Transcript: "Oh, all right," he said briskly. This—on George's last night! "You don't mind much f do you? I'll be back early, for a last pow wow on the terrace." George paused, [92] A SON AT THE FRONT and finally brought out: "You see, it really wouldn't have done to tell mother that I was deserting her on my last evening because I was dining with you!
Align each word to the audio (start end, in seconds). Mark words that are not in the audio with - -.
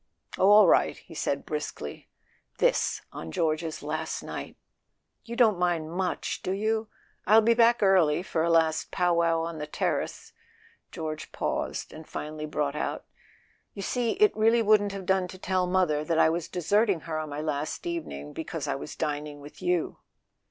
"Oh, 0.39 0.49
all 0.49 0.65
right," 0.67 0.97
he 0.97 1.13
said 1.13 1.45
briskly. 1.45 2.09
This—on 2.57 3.31
George's 3.31 3.83
last 3.83 4.23
night! 4.23 4.57
"You 5.25 5.35
don't 5.35 5.59
mind 5.59 5.91
much 5.91 6.39
f 6.41 6.43
do 6.43 6.53
you? 6.53 6.87
I'll 7.27 7.41
be 7.43 7.53
back 7.53 7.83
early, 7.83 8.23
for 8.23 8.41
a 8.41 8.49
last 8.49 8.89
pow 8.89 9.13
wow 9.13 9.41
on 9.43 9.59
the 9.59 9.67
terrace." 9.67 10.33
George 10.91 11.31
paused, 11.31 11.91
[92] 11.93 11.93
A 11.93 11.93
SON 11.93 11.93
AT 11.93 11.93
THE 11.93 11.93
FRONT 11.93 11.99
and 11.99 12.11
finally 12.37 12.45
brought 12.47 12.75
out: 12.75 13.05
"You 13.75 13.81
see, 13.83 14.11
it 14.13 14.35
really 14.35 14.63
wouldn't 14.63 14.91
have 14.91 15.05
done 15.05 15.27
to 15.27 15.37
tell 15.37 15.67
mother 15.67 16.03
that 16.03 16.17
I 16.17 16.31
was 16.31 16.47
deserting 16.49 17.01
her 17.01 17.19
on 17.19 17.29
my 17.29 17.41
last 17.41 17.85
evening 17.85 18.33
because 18.33 18.67
I 18.67 18.73
was 18.73 18.95
dining 18.95 19.39
with 19.39 19.61
you! 19.61 19.99